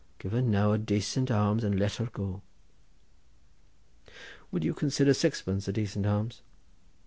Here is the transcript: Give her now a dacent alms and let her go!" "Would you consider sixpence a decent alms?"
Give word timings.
Give 0.17 0.31
her 0.31 0.41
now 0.41 0.71
a 0.71 0.79
dacent 0.79 1.29
alms 1.29 1.63
and 1.63 1.77
let 1.79 1.97
her 1.97 2.07
go!" 2.07 2.41
"Would 4.51 4.63
you 4.63 4.73
consider 4.73 5.13
sixpence 5.13 5.67
a 5.67 5.71
decent 5.73 6.07
alms?" 6.07 6.41